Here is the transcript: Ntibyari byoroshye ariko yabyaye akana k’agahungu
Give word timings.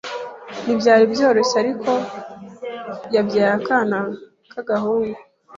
Ntibyari 0.63 1.03
byoroshye 1.13 1.55
ariko 1.63 1.91
yabyaye 3.15 3.53
akana 3.59 3.99
k’agahungu 4.51 5.19